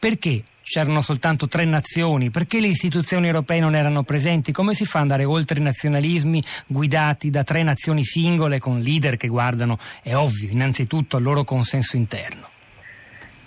Perché 0.00 0.44
c'erano 0.62 1.02
soltanto 1.02 1.46
tre 1.46 1.66
nazioni? 1.66 2.30
Perché 2.30 2.58
le 2.58 2.68
istituzioni 2.68 3.26
europee 3.26 3.60
non 3.60 3.74
erano 3.74 4.02
presenti? 4.02 4.50
Come 4.50 4.72
si 4.72 4.86
fa 4.86 4.96
ad 4.96 5.02
andare 5.02 5.26
oltre 5.26 5.58
i 5.58 5.62
nazionalismi 5.62 6.42
guidati 6.66 7.28
da 7.28 7.44
tre 7.44 7.62
nazioni 7.62 8.02
singole 8.02 8.58
con 8.58 8.78
leader 8.78 9.18
che 9.18 9.28
guardano, 9.28 9.76
è 10.02 10.14
ovvio, 10.14 10.48
innanzitutto 10.48 11.18
al 11.18 11.22
loro 11.22 11.44
consenso 11.44 11.96
interno? 11.96 12.48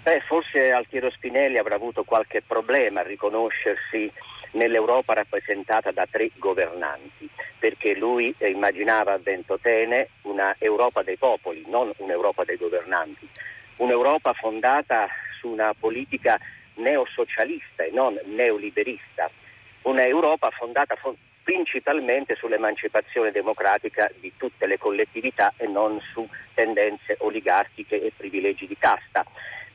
Beh, 0.04 0.22
forse 0.28 0.70
Altiero 0.70 1.10
Spinelli 1.10 1.58
avrà 1.58 1.74
avuto 1.74 2.04
qualche 2.04 2.44
problema 2.46 3.00
a 3.00 3.04
riconoscersi 3.04 4.12
nell'Europa 4.52 5.16
rappresentata 5.16 5.90
da 5.90 6.06
tre 6.08 6.30
governanti, 6.38 7.28
perché 7.58 7.96
lui 7.96 8.32
immaginava 8.38 9.14
a 9.14 9.18
Ventotene 9.18 10.10
una 10.22 10.56
Europa 10.60 11.02
dei 11.02 11.18
popoli, 11.18 11.64
non 11.68 11.92
un'Europa 11.98 12.44
dei 12.44 12.58
governanti, 12.58 13.28
un'Europa 13.78 14.34
fondata 14.34 15.08
su 15.44 15.50
una 15.50 15.74
politica 15.78 16.40
neosocialista 16.76 17.84
e 17.84 17.92
non 17.92 18.18
neoliberista, 18.24 19.30
un'Europa 19.84 20.50
fondata 20.52 20.96
principalmente 21.44 22.36
sull'emancipazione 22.36 23.32
democratica 23.32 24.10
di 24.22 24.32
tutte 24.38 24.66
le 24.66 24.78
collettività 24.78 25.54
e 25.58 25.68
non 25.68 26.00
su 26.14 26.26
tendenze 26.54 27.18
oligarchiche 27.20 28.02
e 28.02 28.14
privilegi 28.16 28.66
di 28.66 28.78
casta. 28.78 29.26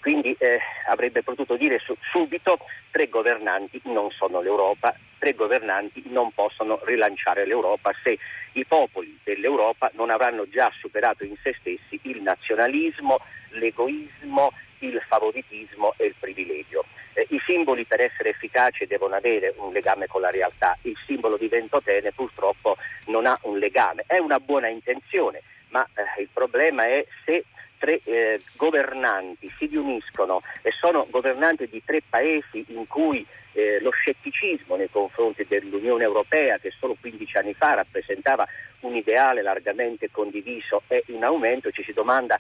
Quindi 0.00 0.34
eh, 0.38 0.58
avrebbe 0.86 1.22
potuto 1.22 1.56
dire 1.56 1.78
su, 1.80 1.94
subito 2.10 2.58
tre 2.90 3.08
governanti 3.08 3.80
non 3.84 4.10
sono 4.10 4.40
l'Europa, 4.40 4.94
tre 5.18 5.34
governanti 5.34 6.02
non 6.06 6.32
possono 6.32 6.80
rilanciare 6.84 7.44
l'Europa 7.44 7.92
se 8.02 8.16
i 8.52 8.64
popoli 8.64 9.18
dell'Europa 9.24 9.90
non 9.94 10.10
avranno 10.10 10.48
già 10.48 10.72
superato 10.78 11.24
in 11.24 11.34
se 11.42 11.54
stessi 11.58 11.98
il 12.02 12.22
nazionalismo, 12.22 13.18
l'egoismo, 13.58 14.52
il 14.78 15.00
favoritismo 15.06 15.94
e 15.96 16.06
il 16.06 16.14
privilegio. 16.18 16.84
Eh, 17.14 17.26
I 17.30 17.40
simboli 17.44 17.84
per 17.84 18.00
essere 18.00 18.30
efficaci 18.30 18.86
devono 18.86 19.16
avere 19.16 19.54
un 19.56 19.72
legame 19.72 20.06
con 20.06 20.20
la 20.20 20.30
realtà, 20.30 20.76
il 20.82 20.96
simbolo 21.06 21.36
di 21.36 21.48
Ventotene 21.48 22.12
purtroppo 22.12 22.76
non 23.06 23.26
ha 23.26 23.38
un 23.42 23.58
legame, 23.58 24.04
è 24.06 24.18
una 24.18 24.38
buona 24.38 24.68
intenzione, 24.68 25.42
ma 25.70 25.86
eh, 25.94 26.22
il 26.22 26.28
problema 26.32 26.84
è 26.84 27.04
se 27.24 27.44
tre 27.78 28.00
eh, 28.04 28.40
governanti 28.56 29.52
si 29.56 29.66
riuniscono 29.66 30.42
e 30.62 30.72
sono 30.72 31.06
governanti 31.10 31.68
di 31.68 31.82
tre 31.84 32.02
paesi 32.08 32.64
in 32.68 32.86
cui 32.86 33.24
eh, 33.52 33.80
lo 33.80 33.90
scetticismo 33.90 34.76
nei 34.76 34.90
confronti 34.90 35.44
dell'Unione 35.48 36.04
Europea, 36.04 36.58
che 36.58 36.72
solo 36.78 36.96
15 37.00 37.36
anni 37.38 37.54
fa 37.54 37.74
rappresentava 37.74 38.46
un 38.80 38.94
ideale 38.94 39.42
largamente 39.42 40.10
condiviso, 40.10 40.82
è 40.86 41.02
in 41.06 41.24
aumento, 41.24 41.70
ci 41.70 41.82
si 41.82 41.92
domanda 41.92 42.38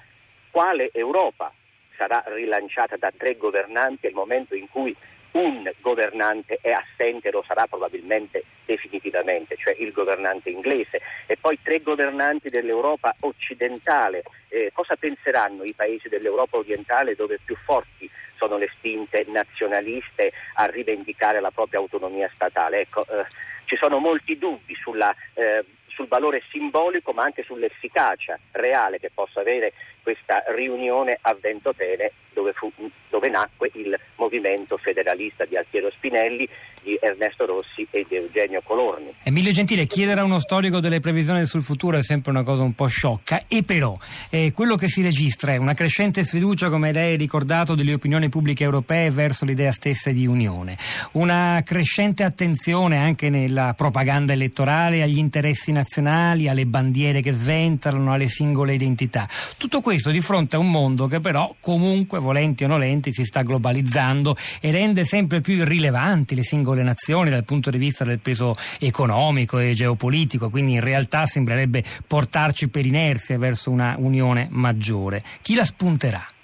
quale 0.50 0.90
Europa 0.92 1.52
sarà 1.96 2.22
rilanciata 2.26 2.96
da 2.96 3.12
tre 3.16 3.36
governanti 3.36 4.06
nel 4.06 4.14
momento 4.14 4.54
in 4.54 4.68
cui 4.68 4.94
un 5.32 5.70
governante 5.80 6.58
è 6.60 6.70
assente, 6.70 7.30
lo 7.30 7.44
sarà 7.46 7.66
probabilmente 7.66 8.44
definitivamente, 8.64 9.56
cioè 9.56 9.74
il 9.78 9.92
governante 9.92 10.50
inglese, 10.50 11.00
e 11.26 11.36
poi 11.36 11.58
tre 11.62 11.80
governanti 11.80 12.48
dell'Europa 12.48 13.14
occidentale. 13.20 14.22
Eh, 14.48 14.70
cosa 14.72 14.96
penseranno 14.96 15.64
i 15.64 15.74
paesi 15.74 16.08
dell'Europa 16.08 16.56
orientale 16.56 17.14
dove 17.14 17.38
più 17.44 17.56
forti 17.56 18.10
sono 18.36 18.56
le 18.56 18.70
spinte 18.72 19.26
nazionaliste 19.28 20.32
a 20.54 20.66
rivendicare 20.66 21.40
la 21.40 21.50
propria 21.50 21.80
autonomia 21.80 22.30
statale? 22.32 22.80
Ecco, 22.80 23.02
eh, 23.02 23.26
ci 23.66 23.76
sono 23.76 23.98
molti 23.98 24.38
dubbi 24.38 24.74
sulla 24.74 25.14
eh, 25.34 25.64
sul 25.98 26.06
valore 26.06 26.42
simbolico 26.50 27.12
ma 27.12 27.24
anche 27.24 27.42
sull'efficacia 27.42 28.38
reale 28.52 29.00
che 29.00 29.10
possa 29.12 29.40
avere 29.40 29.72
questa 30.08 30.42
riunione 30.46 31.18
a 31.20 31.36
Ventotene 31.38 32.12
dove, 32.38 32.52
fu, 32.52 32.70
dove 33.10 33.28
nacque 33.28 33.70
il 33.74 33.98
movimento 34.16 34.76
federalista 34.76 35.44
di 35.44 35.56
Altiero 35.56 35.90
Spinelli, 35.90 36.48
di 36.82 36.96
Ernesto 37.00 37.44
Rossi 37.44 37.86
e 37.90 38.06
di 38.08 38.14
Eugenio 38.14 38.62
Colorni. 38.62 39.12
Emilio 39.24 39.50
Gentile, 39.50 39.86
chiedere 39.86 40.20
a 40.20 40.24
uno 40.24 40.38
storico 40.38 40.78
delle 40.78 41.00
previsioni 41.00 41.44
sul 41.44 41.62
futuro 41.62 41.96
è 41.96 42.02
sempre 42.02 42.30
una 42.30 42.44
cosa 42.44 42.62
un 42.62 42.74
po' 42.74 42.86
sciocca 42.86 43.42
e 43.48 43.64
però 43.64 43.98
eh, 44.30 44.52
quello 44.52 44.76
che 44.76 44.86
si 44.86 45.02
registra 45.02 45.52
è 45.52 45.56
una 45.56 45.74
crescente 45.74 46.22
sfiducia, 46.22 46.70
come 46.70 46.92
lei 46.92 47.14
ha 47.14 47.16
ricordato, 47.16 47.74
delle 47.74 47.92
opinioni 47.92 48.28
pubbliche 48.28 48.62
europee 48.62 49.10
verso 49.10 49.44
l'idea 49.44 49.72
stessa 49.72 50.12
di 50.12 50.26
unione, 50.26 50.76
una 51.12 51.60
crescente 51.64 52.22
attenzione 52.22 52.98
anche 52.98 53.28
nella 53.28 53.74
propaganda 53.76 54.32
elettorale 54.32 55.02
agli 55.02 55.18
interessi 55.18 55.72
nazionali, 55.72 56.48
alle 56.48 56.66
bandiere 56.66 57.20
che 57.20 57.32
sventolano, 57.32 58.12
alle 58.12 58.28
singole 58.28 58.74
identità. 58.74 59.28
Tutto 59.56 59.80
questo 59.80 60.10
di 60.10 60.20
fronte 60.20 60.54
a 60.56 60.60
un 60.60 60.70
mondo 60.70 61.08
che 61.08 61.18
però 61.18 61.54
comunque, 61.60 62.20
volenti 62.28 62.64
o 62.64 62.66
nolenti, 62.66 63.10
si 63.10 63.24
sta 63.24 63.42
globalizzando 63.42 64.36
e 64.60 64.70
rende 64.70 65.04
sempre 65.04 65.40
più 65.40 65.54
irrilevanti 65.54 66.34
le 66.34 66.42
singole 66.42 66.82
nazioni 66.82 67.30
dal 67.30 67.44
punto 67.44 67.70
di 67.70 67.78
vista 67.78 68.04
del 68.04 68.18
peso 68.18 68.54
economico 68.78 69.58
e 69.58 69.72
geopolitico, 69.72 70.50
quindi 70.50 70.72
in 70.72 70.80
realtà 70.80 71.24
sembrerebbe 71.24 71.82
portarci 72.06 72.68
per 72.68 72.84
inerzia 72.84 73.38
verso 73.38 73.70
una 73.70 73.94
unione 73.98 74.48
maggiore. 74.50 75.24
Chi 75.40 75.54
la 75.54 75.64
spunterà? 75.64 76.37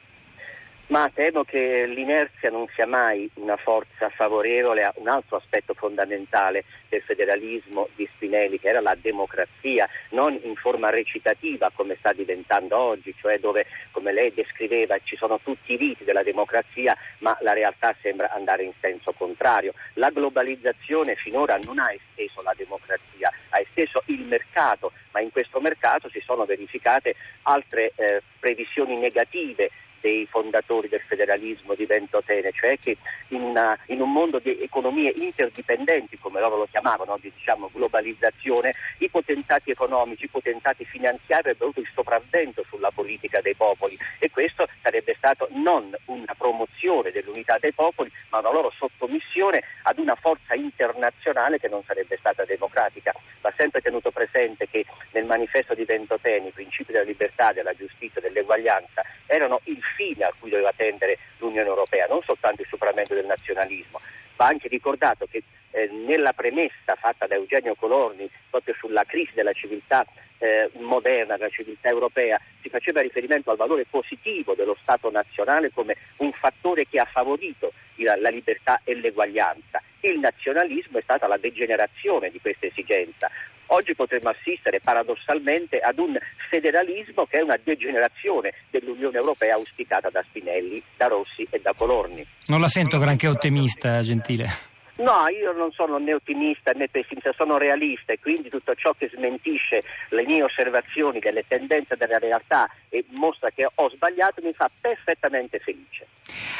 Ma 0.88 1.10
temo 1.12 1.44
che 1.44 1.86
l'inerzia 1.86 2.50
non 2.50 2.66
sia 2.74 2.86
mai 2.86 3.28
una 3.36 3.56
forza 3.56 4.10
favorevole 4.10 4.82
a 4.82 4.92
un 4.96 5.08
altro 5.08 5.38
aspetto 5.38 5.72
fondamentale 5.72 6.64
del 6.90 7.00
federalismo 7.00 7.88
di 7.94 8.06
Spinelli, 8.14 8.60
che 8.60 8.68
era 8.68 8.82
la 8.82 8.94
democrazia, 8.94 9.88
non 10.10 10.38
in 10.42 10.54
forma 10.56 10.90
recitativa 10.90 11.70
come 11.74 11.96
sta 11.98 12.12
diventando 12.12 12.76
oggi, 12.76 13.14
cioè 13.18 13.38
dove, 13.38 13.64
come 13.92 14.12
lei 14.12 14.34
descriveva, 14.34 14.98
ci 15.02 15.16
sono 15.16 15.40
tutti 15.42 15.72
i 15.72 15.76
riti 15.76 16.04
della 16.04 16.22
democrazia, 16.22 16.94
ma 17.20 17.34
la 17.40 17.54
realtà 17.54 17.96
sembra 18.02 18.30
andare 18.32 18.64
in 18.64 18.72
senso 18.78 19.12
contrario. 19.12 19.72
La 19.94 20.10
globalizzazione 20.10 21.14
finora 21.14 21.56
non 21.64 21.78
ha 21.78 21.90
esteso 21.92 22.42
la 22.42 22.52
democrazia, 22.54 23.32
ha 23.48 23.58
esteso 23.58 24.02
il 24.06 24.20
mercato, 24.20 24.92
ma 25.12 25.20
in 25.20 25.30
questo 25.32 25.60
mercato 25.62 26.10
si 26.10 26.20
sono 26.20 26.44
verificate 26.44 27.14
altre 27.44 27.92
eh, 27.96 28.22
previsioni 28.38 28.98
negative 28.98 29.70
dei 30.04 30.26
fondatori 30.28 30.90
del 30.90 31.00
federalismo 31.00 31.72
di 31.72 31.86
Ventotene, 31.86 32.52
cioè 32.52 32.78
che 32.78 32.98
in, 33.28 33.40
una, 33.40 33.74
in, 33.86 34.02
un 34.02 34.12
mondo 34.12 34.38
di 34.38 34.60
economie 34.60 35.10
interdipendenti, 35.16 36.18
come 36.18 36.40
loro 36.40 36.58
lo 36.58 36.68
chiamavano, 36.70 37.16
di 37.18 37.32
diciamo, 37.34 37.70
globalizzazione, 37.72 38.74
i 38.98 39.08
potentati 39.08 39.70
economici, 39.70 40.26
i 40.26 40.28
potentati 40.28 40.84
finanziari 40.84 41.40
avrebbero 41.40 41.70
avuto 41.70 41.80
il 41.80 41.88
sopravvento 41.94 42.62
sulla 42.68 42.90
politica 42.90 43.40
dei 43.40 43.54
popoli 43.54 43.96
e 44.18 44.30
questo 44.30 44.68
sarebbe 44.82 45.14
stato 45.16 45.48
non 45.52 45.90
una 46.04 46.34
promozione 46.36 47.10
dell'unità 47.10 47.56
dei 47.58 47.72
popoli, 47.72 48.12
ma 48.28 48.40
una 48.40 48.52
loro 48.52 48.70
sottomissione 48.76 49.62
ad 49.84 49.96
una 49.96 50.16
forza 50.16 50.52
internazionale 50.52 51.58
che 51.58 51.68
non 51.68 51.82
sarebbe 51.82 52.18
stata 52.18 52.44
democratica. 52.44 53.14
Va 53.40 53.52
sempre 53.56 53.80
tenuto 53.80 54.10
presente 54.10 54.68
che 54.68 54.84
nel 55.12 55.24
manifesto 55.24 55.72
di 55.72 55.84
Ventotene 55.84 56.48
i 56.48 56.52
principi 56.52 56.92
della 56.92 57.04
libertà, 57.04 57.52
della 57.52 57.72
giustizia, 57.72 58.20
dell'eguaglianza 58.20 59.02
erano 59.26 59.60
il 59.64 59.80
fine 59.96 60.24
a 60.24 60.32
cui 60.38 60.50
doveva 60.50 60.72
tendere 60.74 61.18
l'Unione 61.38 61.68
Europea, 61.68 62.06
non 62.08 62.22
soltanto 62.22 62.62
il 62.62 62.68
superamento 62.68 63.14
del 63.14 63.26
nazionalismo. 63.26 64.00
Va 64.36 64.46
anche 64.46 64.68
ricordato 64.68 65.26
che 65.30 65.42
eh, 65.70 65.88
nella 66.06 66.32
premessa 66.32 66.94
fatta 66.96 67.26
da 67.26 67.34
Eugenio 67.34 67.74
Colorni 67.74 68.28
proprio 68.50 68.74
sulla 68.78 69.04
crisi 69.04 69.32
della 69.34 69.52
civiltà 69.52 70.04
eh, 70.38 70.70
moderna, 70.78 71.36
della 71.36 71.50
civiltà 71.50 71.88
europea, 71.88 72.40
si 72.60 72.68
faceva 72.68 73.00
riferimento 73.00 73.50
al 73.50 73.56
valore 73.56 73.86
positivo 73.88 74.54
dello 74.54 74.76
Stato 74.82 75.10
nazionale 75.10 75.70
come 75.72 75.96
un 76.18 76.32
fattore 76.32 76.86
che 76.88 76.98
ha 76.98 77.04
favorito 77.04 77.72
la, 77.96 78.16
la 78.16 78.28
libertà 78.28 78.80
e 78.84 78.94
l'eguaglianza. 78.94 79.82
Il 80.00 80.18
nazionalismo 80.18 80.98
è 80.98 81.02
stata 81.02 81.26
la 81.26 81.38
degenerazione 81.38 82.30
di 82.30 82.40
questa 82.40 82.66
esigenza. 82.66 83.30
Oggi 83.74 83.96
potremmo 83.96 84.28
assistere 84.28 84.78
paradossalmente 84.78 85.80
ad 85.80 85.98
un 85.98 86.16
federalismo 86.48 87.26
che 87.26 87.38
è 87.38 87.42
una 87.42 87.58
degenerazione 87.60 88.52
dell'Unione 88.70 89.18
Europea 89.18 89.54
auspicata 89.54 90.10
da 90.10 90.22
Spinelli, 90.28 90.80
da 90.96 91.08
Rossi 91.08 91.44
e 91.50 91.58
da 91.60 91.72
Colorni. 91.76 92.24
Non 92.46 92.60
la 92.60 92.68
sento 92.68 92.98
granché 92.98 93.26
ottimista, 93.26 94.00
Gentile. 94.00 94.73
No, 94.96 95.26
io 95.28 95.52
non 95.52 95.72
sono 95.72 95.98
né 95.98 96.14
ottimista 96.14 96.70
né 96.72 96.86
pessimista, 96.88 97.32
sono 97.36 97.58
realista 97.58 98.12
e 98.12 98.20
quindi 98.20 98.48
tutto 98.48 98.74
ciò 98.76 98.92
che 98.96 99.10
smentisce 99.12 99.82
le 100.10 100.24
mie 100.24 100.44
osservazioni 100.44 101.18
delle 101.18 101.44
tendenze 101.48 101.96
della 101.96 102.18
realtà 102.18 102.70
e 102.90 103.04
mostra 103.08 103.50
che 103.50 103.66
ho 103.72 103.90
sbagliato 103.90 104.40
mi 104.42 104.52
fa 104.52 104.70
perfettamente 104.80 105.58
felice. 105.58 106.06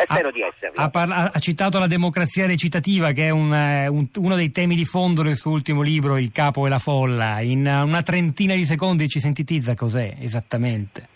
E 0.01 0.03
spero 0.03 0.29
ha, 0.29 0.33
di 0.33 0.41
esserlo. 0.41 0.81
Ha, 0.81 0.91
parla- 0.91 1.31
ha, 1.33 1.39
citato 1.39 1.79
la 1.79 1.87
democrazia 1.87 2.47
recitativa 2.47 3.13
che 3.13 3.27
è 3.27 3.31
un, 3.31 3.53
un, 3.53 4.09
uno 4.17 4.35
dei 4.35 4.51
temi 4.51 4.75
di 4.75 4.85
fondo 4.85 5.23
del 5.23 5.37
suo 5.37 5.53
ultimo 5.53 5.83
libro, 5.83 6.19
Il 6.19 6.33
capo 6.33 6.67
e 6.67 6.69
la 6.69 6.81
folla. 6.81 7.41
In 7.41 7.67
una 7.67 8.03
trentina 8.03 8.55
di 8.55 8.65
secondi 8.65 9.09
ci 9.09 9.21
sintetizza 9.21 9.77
cos'è 9.77 10.13
esattamente 10.19 11.13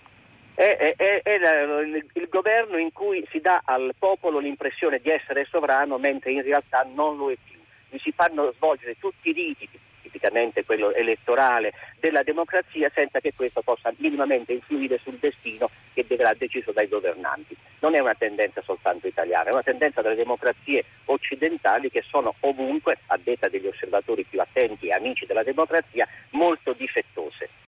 è, 0.58 0.96
è, 0.96 1.22
è 1.22 1.34
il, 1.82 2.04
il 2.14 2.28
governo 2.28 2.78
in 2.78 2.92
cui 2.92 3.24
si 3.30 3.38
dà 3.38 3.62
al 3.64 3.92
popolo 3.96 4.40
l'impressione 4.40 4.98
di 4.98 5.08
essere 5.08 5.46
sovrano 5.48 5.98
mentre 5.98 6.32
in 6.32 6.42
realtà 6.42 6.84
non 6.92 7.16
lo 7.16 7.30
è 7.30 7.36
più. 7.36 7.56
Gli 7.88 7.98
si 7.98 8.10
fanno 8.10 8.52
svolgere 8.56 8.98
tutti 8.98 9.28
i 9.28 9.32
riti, 9.32 9.68
tipicamente 10.02 10.64
quello 10.64 10.92
elettorale, 10.92 11.72
della 12.00 12.24
democrazia 12.24 12.90
senza 12.92 13.20
che 13.20 13.34
questo 13.36 13.62
possa 13.62 13.92
minimamente 13.98 14.52
influire 14.52 14.98
sul 14.98 15.18
destino 15.18 15.70
che 15.94 16.04
verrà 16.08 16.34
deciso 16.34 16.72
dai 16.72 16.88
governanti. 16.88 17.56
non 17.78 17.94
è 17.94 18.00
una 18.00 18.16
tendenza 18.16 18.60
soltanto 18.62 19.06
italiana, 19.06 19.50
è 19.50 19.52
una 19.52 19.62
tendenza 19.62 20.02
delle 20.02 20.16
democrazie 20.16 20.84
occidentali 21.04 21.88
che 21.88 22.02
sono 22.02 22.34
ovunque, 22.40 22.98
a 23.06 23.18
detta 23.22 23.48
degli 23.48 23.68
osservatori 23.68 24.24
più 24.24 24.40
attenti 24.40 24.88
e 24.88 24.92
amici 24.92 25.24
della 25.24 25.44
democrazia, 25.44 26.08
molto 26.30 26.72
difettose. 26.72 27.48